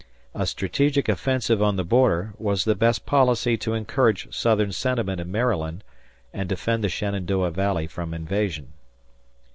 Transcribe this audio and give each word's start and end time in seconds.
A 0.33 0.47
strategic 0.47 1.07
offensive 1.07 1.61
on 1.61 1.75
the 1.75 1.83
border 1.83 2.33
was 2.39 2.65
the 2.65 2.73
best 2.73 3.05
policy 3.05 3.55
to 3.57 3.75
encourage 3.75 4.33
Southern 4.33 4.71
sentiment 4.71 5.21
in 5.21 5.29
Maryland 5.31 5.83
and 6.33 6.49
defend 6.49 6.83
the 6.83 6.89
Shenandoah 6.89 7.51
Valley 7.51 7.85
from 7.85 8.11
invasion. 8.11 8.73